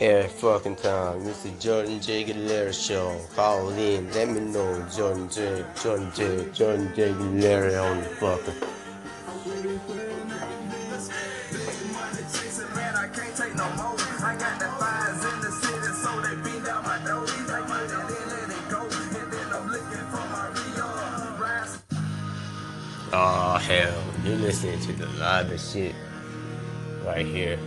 Every 0.00 0.30
fucking 0.30 0.76
time, 0.76 1.26
it's 1.26 1.42
the 1.42 1.50
Jordan 1.58 2.00
J. 2.00 2.22
Galera 2.22 2.72
show. 2.72 3.20
Call 3.34 3.70
in, 3.70 4.08
let 4.12 4.28
me 4.28 4.38
know, 4.38 4.86
Jordan 4.94 5.28
J. 5.28 5.64
Jordan 5.82 6.12
J. 6.14 6.48
Jordan 6.52 6.92
J. 6.94 7.12
Galera 7.14 7.82
on 7.82 7.98
the 7.98 8.08
fucker. 8.10 8.54
Oh 23.12 23.58
hell, 23.60 24.04
you're 24.24 24.36
listening 24.36 24.78
to 24.78 24.92
the 24.92 25.06
livest 25.18 25.72
shit 25.72 25.94
right 27.04 27.26
here. 27.26 27.58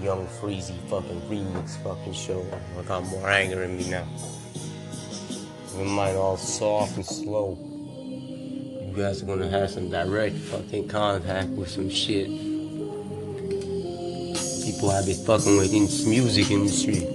Young 0.00 0.26
freezy 0.26 0.76
fucking 0.88 1.20
remix 1.22 1.76
fucking 1.84 2.12
show. 2.12 2.44
I 2.78 2.82
got 2.82 3.04
more 3.04 3.28
anger 3.28 3.62
in 3.62 3.76
me 3.76 3.88
now. 3.88 4.04
My 5.76 5.84
mind 5.84 6.16
all 6.16 6.36
soft 6.36 6.96
and 6.96 7.06
slow. 7.06 7.56
You 7.56 8.92
guys 8.96 9.22
are 9.22 9.26
gonna 9.26 9.48
have 9.48 9.70
some 9.70 9.90
direct 9.90 10.34
fucking 10.34 10.88
contact 10.88 11.50
with 11.50 11.70
some 11.70 11.88
shit. 11.88 12.26
People 14.66 14.90
I 14.90 15.04
be 15.06 15.14
fucking 15.14 15.56
with 15.56 15.72
in 15.72 15.84
this 15.84 16.04
music 16.04 16.50
industry. 16.50 17.06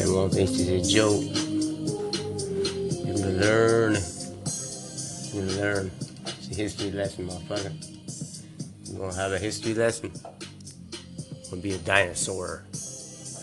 Everyone 0.00 0.30
thinks 0.30 0.58
it's 0.58 0.68
a 0.68 0.82
joke. 0.92 1.22
You're 3.06 3.16
gonna 3.16 3.38
learn. 3.38 3.96
You're 5.32 5.46
gonna 5.46 5.60
learn. 5.60 5.90
It's 6.26 6.50
a 6.50 6.54
history 6.54 6.90
lesson, 6.90 7.28
motherfucker. 7.28 7.72
You're 8.90 8.98
gonna 8.98 9.14
have 9.14 9.32
a 9.32 9.38
history 9.38 9.74
lesson. 9.74 10.10
Gonna 11.52 11.60
be 11.60 11.74
a 11.74 11.78
dinosaur. 11.78 12.64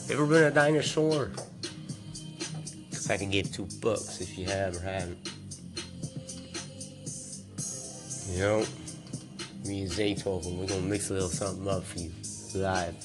Ever 0.09 0.25
been 0.25 0.45
a 0.45 0.49
dinosaur? 0.49 1.29
Cause 2.89 3.07
I 3.11 3.17
can 3.17 3.29
give 3.29 3.53
two 3.53 3.67
bucks 3.83 4.19
if 4.19 4.35
you 4.35 4.45
have 4.45 4.75
or 4.77 4.79
haven't. 4.79 5.29
You 8.31 8.39
know, 8.39 8.65
me 9.63 9.83
and 9.83 9.91
Zaytoven, 9.91 10.57
we're 10.57 10.65
gonna 10.65 10.81
mix 10.81 11.11
a 11.11 11.13
little 11.13 11.29
something 11.29 11.67
up 11.67 11.83
for 11.83 11.99
you 11.99 12.11
live. 12.55 12.95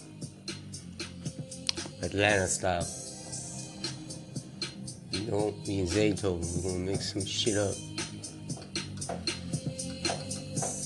Atlanta 2.03 2.49
style. 2.49 2.89
You 5.11 5.31
know, 5.31 5.55
me 5.67 5.81
and 5.81 5.89
Zaytoven, 5.91 6.65
we're 6.65 6.71
gonna 6.71 6.83
mix 6.83 7.13
some 7.13 7.27
shit 7.27 7.59
up. 7.59 7.75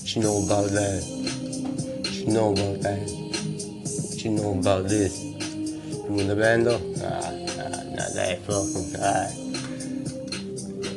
What 0.01 0.13
you 0.13 0.21
know 0.21 0.43
about 0.43 0.71
that? 0.71 1.03
What 2.01 2.11
you 2.11 2.27
know 2.27 2.51
about 2.51 2.81
that? 2.81 3.28
What 4.19 4.25
you 4.25 4.31
know 4.31 4.59
about 4.59 4.89
this? 4.89 5.23
You 5.23 6.19
in 6.19 6.27
the 6.27 6.35
band 6.35 6.65
though? 6.65 6.81
Ah, 6.97 7.31
nah, 7.55 7.83
not 7.95 8.11
that 8.15 8.41
fucking 8.43 8.91
guy. 8.99 9.31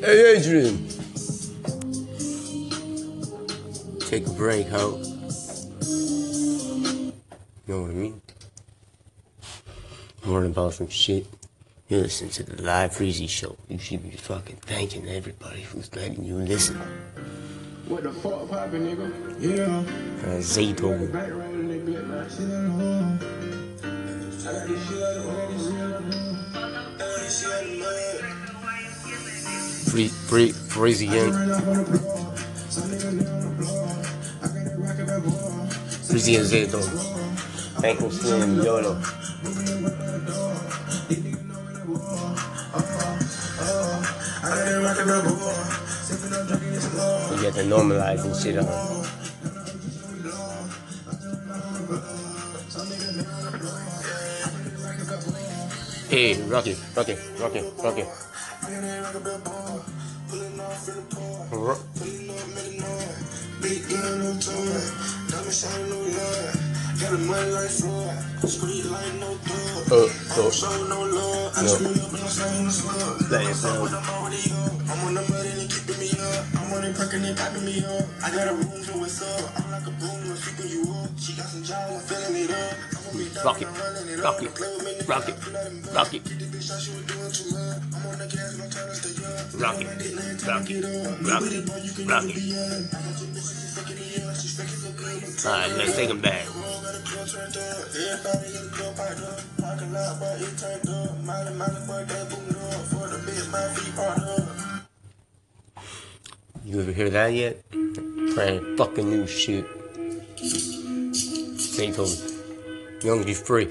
Hey 0.05 0.35
Adrian! 0.35 0.89
Take 4.11 4.27
a 4.27 4.31
break, 4.31 4.67
ho. 4.67 5.01
You 7.65 7.75
know 7.75 7.83
what 7.83 7.91
I 7.91 7.95
mean? 7.95 8.21
Learn 10.27 10.47
about 10.47 10.75
some 10.75 10.89
shit. 10.89 11.29
You 11.89 11.99
listen 11.99 12.29
to 12.31 12.43
the 12.43 12.61
live 12.61 12.91
Freezy 12.91 13.29
show. 13.29 13.57
You 13.69 13.79
should 13.79 14.03
be 14.03 14.17
fucking 14.17 14.57
thanking 14.63 15.09
everybody 15.09 15.61
who's 15.63 15.95
letting 15.95 16.25
you 16.25 16.39
listen. 16.39 16.75
What 17.87 18.03
the 18.03 18.11
fuck 18.11 18.49
poppin', 18.51 18.85
nigga? 18.85 19.13
Yeah. 19.39 19.79
Uh, 20.27 20.39
Zayto. 20.41 21.62
Shit 22.23 22.41
on 22.55 23.19
got 23.19 24.69
shit 24.69 25.03
on 25.03 25.27
got 25.27 25.59
shit 25.59 25.83
on. 25.83 26.23
Free, 29.91 30.09
free, 30.09 30.53
Freezy 30.53 31.09
again. 31.09 31.33
Run 31.33 31.51
up 31.51 31.67
on 31.67 31.77
the 31.79 31.85
floor. 31.85 32.37
Some 32.71 32.85
nigga 32.91 33.11
lay 33.19 33.27
on 33.27 33.57
the 33.57 33.65
floor. 33.67 33.97
I 34.39 34.47
got 34.47 34.55
that 34.55 34.79
rocket 48.39 48.92
it 75.57 75.71
keeping 75.73 75.97
me 75.97 76.11
up. 76.13 76.45
I'm 76.61 76.73
on 76.77 76.85
it 76.85 76.95
perking 76.95 77.25
it 77.25 77.39
popping 77.39 77.65
me 77.65 77.81
up. 77.89 78.05
I 78.23 78.29
got 78.37 78.49
a 78.49 78.55
room 78.55 78.85
to 78.85 78.93
what's. 79.01 79.23
I'm 79.57 79.71
like 79.73 79.87
a 79.89 79.91
boom, 79.97 80.29
I'm 80.29 80.37
you 80.69 80.93
up. 80.93 81.09
She 81.17 81.33
got 81.41 81.47
some 81.47 81.65
jaws, 81.65 81.89
I'm 81.89 82.01
filling 82.05 82.45
it 82.45 82.51
up. 82.51 82.92
Rock 83.13 83.61
it, 83.61 83.69
rock 84.23 84.43
it, 84.43 84.49
rock 85.07 85.29
it, 85.29 85.37
rock 85.93 86.15
it. 86.15 86.23
Rock 89.61 89.81
it, 89.81 89.85
rock 90.47 90.71
it, 90.71 90.83
rock 91.27 91.43
it, 91.45 91.69
rock 92.09 92.25
it. 92.25 92.37
Alright, 95.45 95.73
let's 95.77 95.95
take 95.95 96.09
him 96.09 96.21
back. 96.23 96.47
You 106.65 106.81
ever 106.81 106.93
hear 106.93 107.11
that 107.11 107.35
yet? 107.35 107.71
Brand 108.35 108.79
fucking 108.79 109.11
new 109.11 109.27
shit. 109.27 109.67
Zayto. 111.59 112.32
Young 113.05 113.25
be 113.25 113.35
free. 113.35 113.65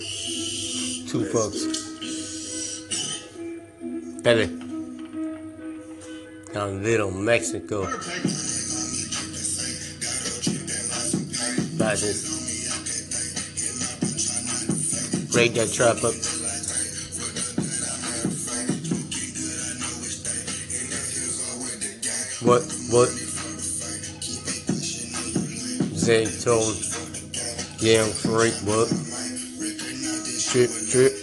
Two 1.07 1.31
bucks. 1.31 1.63
Belly. 4.23 4.47
Down 6.53 6.83
Little 6.83 7.11
Mexico. 7.11 7.83
License. 11.77 12.27
Break 15.31 15.53
that 15.53 15.71
trap 15.71 16.03
up. 16.03 16.13
What? 22.43 22.63
What? 22.89 23.09
Zay 25.95 26.25
told 26.25 26.75
Young 27.79 28.11
freak. 28.11 28.53
What? 28.65 29.10
Trip, 30.51 30.69
trip. 30.89 31.13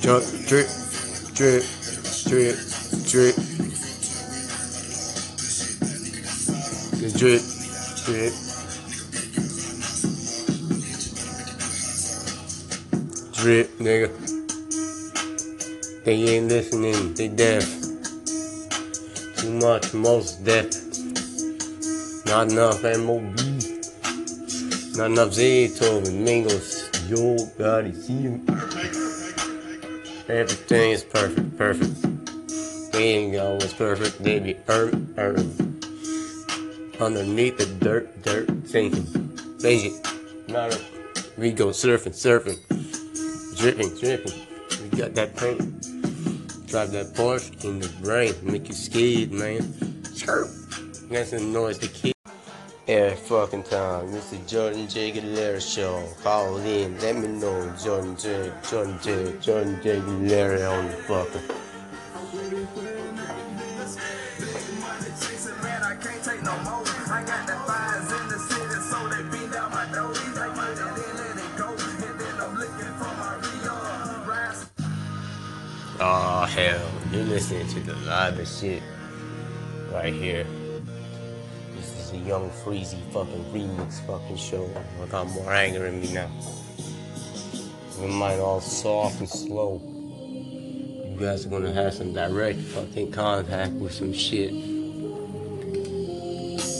Jump, 0.00 0.24
drip, 0.48 0.66
drip, 1.34 1.62
drip, 2.26 2.56
drip. 3.06 3.36
Drip, 7.14 7.42
drip. 8.02 8.32
Drip, 13.34 13.68
nigga. 13.78 14.10
They 16.02 16.14
ain't 16.24 16.48
listening, 16.48 17.14
they 17.14 17.28
deaf. 17.28 17.64
Too 19.36 19.52
much, 19.52 19.94
most 19.94 20.44
deaf. 20.44 20.72
Not 22.26 22.50
enough 22.50 22.82
MOB. 22.82 23.55
Not 24.96 25.10
enough 25.10 25.28
Zaytoven, 25.32 26.24
Mingles. 26.24 26.88
Yo, 27.06 27.36
God, 27.58 27.94
see 27.94 28.14
you. 28.14 28.42
Everything 30.26 30.92
is 30.92 31.04
perfect, 31.04 31.58
perfect. 31.58 32.92
They 32.92 33.08
ain't 33.16 33.76
perfect, 33.76 34.24
they 34.24 34.38
be 34.38 34.56
earn, 34.68 35.12
earn. 35.18 35.82
Underneath 36.98 37.58
the 37.58 37.66
dirt, 37.78 38.22
dirt, 38.22 38.48
sinking. 38.66 39.06
Lazy. 39.58 40.00
Not 40.48 40.74
a, 40.74 40.80
we 41.36 41.52
go 41.52 41.66
surfing, 41.66 42.14
surfing. 42.14 42.56
Dripping, 43.58 43.94
dripping. 43.98 44.32
We 44.82 44.96
got 44.96 45.14
that 45.14 45.36
paint. 45.36 45.58
Drive 46.68 46.92
that 46.92 47.12
Porsche 47.14 47.64
in 47.66 47.80
the 47.80 47.92
rain, 48.00 48.34
make 48.42 48.68
you 48.68 48.74
scared, 48.74 49.30
man. 49.30 49.60
Chirp. 50.16 50.48
That's 51.10 51.32
the 51.32 51.40
noise 51.40 51.78
the 51.80 51.88
kid. 51.88 52.15
Every 52.88 53.16
fucking 53.16 53.64
time, 53.64 54.12
Mr. 54.12 54.46
Jordan 54.46 54.86
J. 54.86 55.10
Galera 55.10 55.60
show. 55.60 56.08
Call 56.22 56.58
in, 56.58 56.96
let 57.00 57.16
me 57.16 57.26
know, 57.26 57.74
Jordan 57.82 58.16
J. 58.16 58.52
Jordan 58.70 58.96
J. 59.02 59.34
Jordan 59.40 59.80
J. 59.82 59.98
Galera 59.98 60.70
on 60.70 60.86
the 60.86 60.92
fucker. 60.92 61.42
Oh 75.98 76.44
hell, 76.44 76.90
you're 77.10 77.24
listening 77.24 77.66
to 77.66 77.80
the 77.80 77.94
livest 77.96 78.60
shit 78.60 78.82
right 79.90 80.14
here. 80.14 80.46
Young 82.24 82.50
freezy 82.50 83.00
fucking 83.12 83.44
remix 83.52 84.00
fucking 84.04 84.36
show. 84.36 84.68
I 85.00 85.06
got 85.06 85.28
more 85.28 85.52
anger 85.52 85.86
in 85.86 86.00
me 86.00 86.12
now. 86.12 86.28
With 88.00 88.10
mine 88.10 88.40
all 88.40 88.60
soft 88.60 89.20
and 89.20 89.28
slow. 89.28 89.80
You 91.08 91.16
guys 91.20 91.46
are 91.46 91.48
gonna 91.48 91.72
have 91.72 91.94
some 91.94 92.12
direct 92.12 92.58
fucking 92.58 93.12
contact 93.12 93.74
with 93.74 93.92
some 93.92 94.12
shit. 94.12 94.50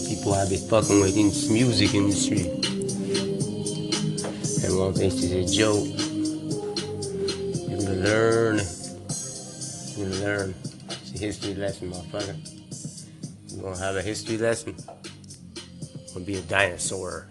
People 0.08 0.34
I 0.34 0.48
be 0.48 0.56
fucking 0.56 1.00
with 1.00 1.16
in 1.16 1.28
this 1.28 1.48
music 1.48 1.94
industry. 1.94 2.50
And 4.64 4.76
one 4.76 4.94
think 4.94 5.12
this 5.12 5.22
is 5.22 5.32
a 5.32 5.44
joke. 5.56 5.86
You're 7.68 7.78
gonna 7.78 8.00
learn. 8.00 8.60
You're 9.96 10.08
gonna 10.08 10.20
learn. 10.24 10.54
It's 10.90 11.12
a 11.14 11.18
history 11.18 11.54
lesson, 11.54 11.92
motherfucker. 11.92 12.36
You're 13.52 13.62
gonna 13.62 13.78
have 13.78 13.94
a 13.94 14.02
history 14.02 14.38
lesson. 14.38 14.74
Gonna 16.16 16.24
be 16.24 16.36
a 16.36 16.40
dinosaur. 16.40 17.26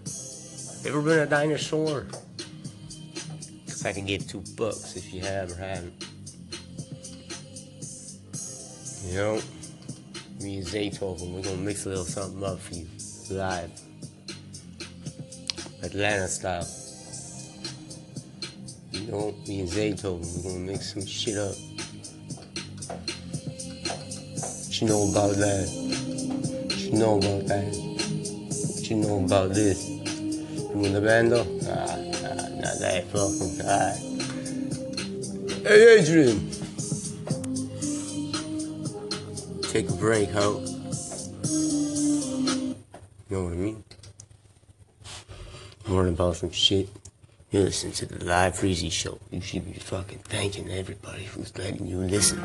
Ever 0.85 1.01
been 1.01 1.17
a 1.17 1.25
dinosaur? 1.25 2.05
Cause 3.65 3.83
I 3.83 3.91
can 3.91 4.05
give 4.05 4.27
two 4.27 4.43
bucks 4.55 4.95
if 4.95 5.11
you 5.11 5.21
have 5.21 5.51
or 5.51 5.55
haven't. 5.55 6.05
You 9.07 9.17
know, 9.17 9.41
me 10.39 10.57
and 10.57 10.67
Zaytoven, 10.67 11.33
we're 11.33 11.41
gonna 11.41 11.57
mix 11.57 11.87
a 11.87 11.89
little 11.89 12.05
something 12.05 12.43
up 12.43 12.59
for 12.59 12.75
you 12.75 12.85
live. 13.31 13.71
Atlanta 15.81 16.27
style. 16.27 16.67
You 18.91 19.11
know, 19.11 19.33
me 19.47 19.61
and 19.61 19.69
Zaytoven, 19.69 20.43
we're 20.43 20.51
gonna 20.51 20.63
mix 20.63 20.93
some 20.93 21.07
shit 21.07 21.39
up. 21.39 21.55
What 24.67 24.79
you 24.79 24.87
know 24.87 25.09
about 25.09 25.35
that? 25.37 25.69
What 26.67 26.77
you 26.77 26.91
know 26.91 27.17
about 27.17 27.47
that? 27.47 27.94
What 28.85 28.91
you 28.91 28.97
know 28.97 29.25
about 29.25 29.49
this? 29.55 29.89
You 29.89 30.83
in 30.83 30.93
the 30.93 31.01
band 31.01 31.31
though? 31.31 31.47
Ah, 31.63 31.97
nah, 32.21 32.49
not 32.61 32.77
that 32.81 33.07
fucking 33.09 33.57
guy. 33.57 33.97
Hey 35.67 35.97
Adrian! 35.97 36.37
Take 39.71 39.89
a 39.89 39.93
break, 39.93 40.29
ho. 40.29 40.63
You 43.27 43.35
know 43.35 43.43
what 43.45 43.53
I 43.53 43.55
mean? 43.55 43.83
Learn 45.87 46.09
about 46.09 46.35
some 46.35 46.51
shit. 46.51 46.87
You 47.49 47.61
listen 47.61 47.91
to 47.93 48.05
the 48.05 48.23
live 48.23 48.53
Freezy 48.53 48.91
show. 48.91 49.17
You 49.31 49.41
should 49.41 49.65
be 49.65 49.79
fucking 49.79 50.19
thanking 50.25 50.69
everybody 50.69 51.23
who's 51.23 51.57
letting 51.57 51.87
you 51.87 51.97
listen. 51.97 52.37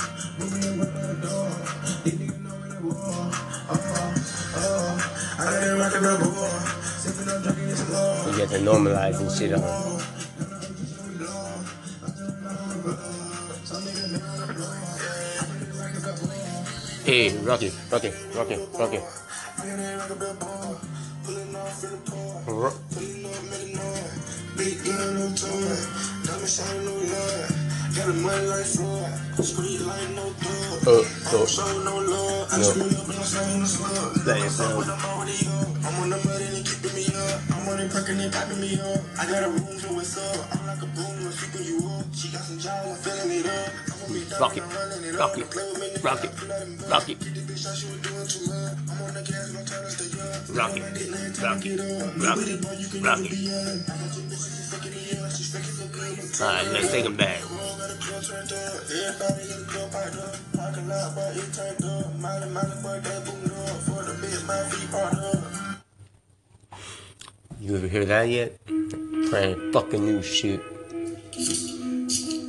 I 5.38 5.44
got 5.44 5.60
that 5.60 5.78
rock 5.78 5.94
at 5.94 6.02
that 6.02 6.20
bar. 9.60 9.87
Light. 27.08 27.48
Got 27.96 28.06
the 28.08 28.12
money 28.12 28.46
like 28.46 28.66
Floyd. 28.66 29.08
Street 29.42 29.80
like 29.88 30.10
no 30.10 30.28
thug. 30.36 30.84
Uh, 30.86 31.46
so, 31.46 31.64
no 31.82 32.00
No. 32.04 32.58
That 34.26 34.36
is, 34.44 34.60
uh, 34.60 34.76
I'm 37.98 38.20
it 38.20 38.32
popping 38.32 38.60
me 38.60 38.78
up. 38.78 39.02
I 39.18 39.26
got 39.26 39.42
a 39.42 39.50
room 39.50 39.74
to 39.74 39.88
what's 39.90 40.14
up. 40.14 40.54
I'm 40.54 40.66
like 40.70 40.78
a 40.78 40.86
boom, 40.94 41.18
I'm 41.18 41.32
sweeping 41.34 41.66
you 41.66 41.82
up. 41.90 42.06
She 42.14 42.30
got 42.30 42.46
some 42.46 42.58
jaws, 42.58 42.86
I'm 42.86 42.94
filling 42.94 43.42
it 43.42 43.46
up. 43.46 43.74
I'm 43.74 43.98
gonna 43.98 44.14
be 44.14 44.22
down 44.22 44.38
Rock 44.38 44.56
it, 44.56 44.62
rock 45.18 45.34
it, 45.34 45.50
Play 45.50 45.66
with 45.66 45.80
me, 45.82 45.86
nigga, 45.90 46.04
rock 46.06 46.22
it, 46.22 46.30
I 46.30 46.38
feel 46.38 46.48
like 46.48 46.62
I'm 46.62 46.76
bad. 46.78 46.90
rock 46.94 47.08
it. 47.10 47.18
Get 47.18 47.34
this 47.34 47.46
bitch 47.50 47.66
out, 47.66 47.74
she 47.74 47.86
was 47.90 47.98
doing 48.06 48.28
too 48.30 48.44
much. 48.46 48.78
I'm 48.86 49.02
on 49.02 49.14
the 49.18 49.22
gas, 49.26 49.50
gon' 49.50 49.66
turn 49.66 49.82
us 49.82 49.94
to 49.98 50.06
up. 50.14 50.54
Rock 50.54 50.76
it, 50.78 50.82
My 50.86 50.90
dick, 50.94 51.10
now 51.10 51.26
it's 51.26 51.42
rock 51.42 51.66
it, 51.66 51.78
rock 52.22 52.38
it, 52.38 52.48
it, 52.54 52.62
boy, 52.62 52.74
you 52.78 52.86
can 52.86 53.02
rock 53.02 53.18
it. 53.18 53.30
be 53.34 53.40
young. 53.50 53.66
I 53.66 53.94
got 53.98 54.14
your 54.14 54.26
bitch, 54.30 54.46
she 54.46 54.62
fucking 54.70 54.94
it 54.94 55.18
up. 55.18 55.30
She 55.34 55.42
fucking 55.50 55.74
so 55.74 55.86
good, 55.90 56.14
I'm 56.22 56.38
Alright, 56.38 56.66
let's 56.70 56.90
take 56.94 57.02
him 57.02 57.16
back. 57.18 57.42
Roll 57.50 57.82
got 57.82 57.90
a 57.90 57.98
club 57.98 58.22
turned 58.22 58.52
up. 58.54 58.78
Everybody 58.94 59.38
You 67.60 67.76
ever 67.76 67.88
hear 67.88 68.04
that 68.04 68.28
yet? 68.28 68.56
Brand 68.66 69.72
fucking 69.72 70.04
new 70.04 70.22
shit. 70.22 70.60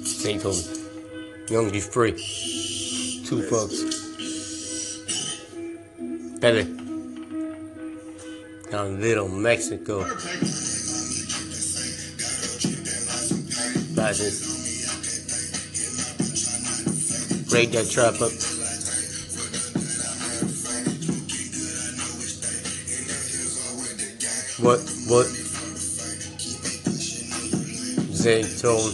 Zayto. 0.03 0.53
Young 1.49 1.71
be 1.71 1.79
free. 1.79 2.11
Two 3.25 3.49
bucks. 3.49 3.83
Better. 6.39 6.63
Down 8.69 9.01
Little 9.01 9.29
Mexico. 9.29 10.03
Glasses. 13.95 14.45
Break 17.49 17.71
that 17.71 17.89
trap 17.89 18.21
up. 18.21 18.58
What? 24.61 24.79
What? 25.07 25.25
Zaytone. 28.11 28.91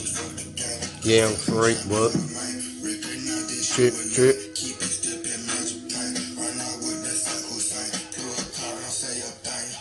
Young 1.03 1.33
freak. 1.33 1.77
What? 1.89 2.11
Trip, 3.73 3.93
trip. 4.13 4.37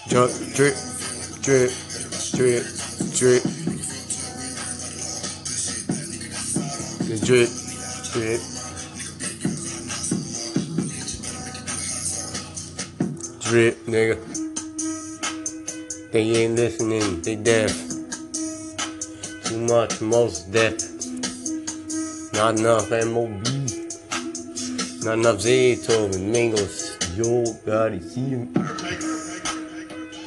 Jump, 0.09 0.33
drip, 0.55 0.75
drip, 1.43 1.73
drip, 2.33 2.65
drip. 3.13 3.43
The 7.05 7.17
drip, 7.27 7.51
drip. 8.15 8.41
Drip, 13.43 13.77
nigga. 13.87 14.34
They 16.15 16.45
ain't 16.45 16.55
listening, 16.55 17.23
they 17.23 17.35
deaf. 17.35 17.73
Too 19.47 19.59
much, 19.67 20.01
most 20.01 20.53
deaf. 20.53 20.79
Not 22.33 22.57
enough 22.57 22.89
MOB. 22.89 23.43
Not 25.03 25.19
enough 25.19 25.39
Zaytoven, 25.43 26.31
Mingles. 26.31 26.97
Yo, 27.17 27.43
gotta 27.67 28.01
see. 28.01 28.47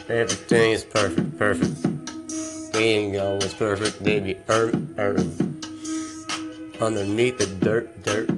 Everything 0.10 0.72
is 0.72 0.84
perfect, 0.84 1.40
perfect. 1.40 2.74
They 2.74 2.84
ain't 2.84 3.16
always 3.16 3.54
perfect, 3.54 4.04
they 4.04 4.20
be 4.20 4.38
earn, 4.50 4.94
earn. 4.98 5.62
Underneath 6.82 7.38
the 7.38 7.48
dirt, 7.62 8.04
dirt. 8.04 8.30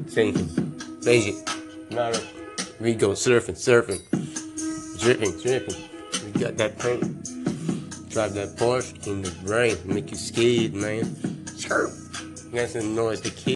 Lazy. 1.04 1.44
Not 1.90 2.16
a, 2.16 2.22
we 2.80 2.94
go 2.94 3.14
surfing, 3.14 3.58
surfing. 3.58 4.02
Dripping, 5.00 5.32
dripping. 5.42 5.76
We 6.26 6.40
got 6.40 6.56
that 6.58 6.78
paint. 6.78 7.39
Drive 8.20 8.34
that 8.34 8.58
Porsche 8.58 9.08
in 9.08 9.22
the 9.22 9.32
brain, 9.46 9.78
make 9.86 10.12
you 10.12 10.18
scared, 10.18 10.74
man. 10.74 11.06
Chirp. 11.58 11.90
That's 12.52 12.74
the 12.74 12.84
noise 12.84 13.22
the 13.22 13.30
kid. 13.30 13.48